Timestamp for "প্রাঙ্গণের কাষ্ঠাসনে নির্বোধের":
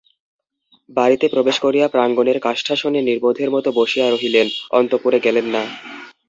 1.87-3.49